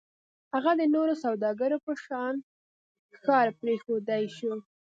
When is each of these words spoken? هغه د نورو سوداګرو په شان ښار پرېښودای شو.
هغه 0.53 0.71
د 0.79 0.81
نورو 0.95 1.13
سوداګرو 1.23 1.77
په 1.85 1.93
شان 2.03 2.35
ښار 3.21 3.47
پرېښودای 3.61 4.23
شو. 4.37 4.53